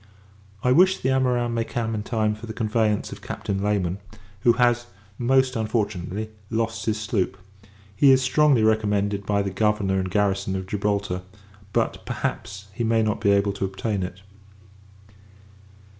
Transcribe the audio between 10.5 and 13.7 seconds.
of Gibraltar. But, perhaps, he may not be able to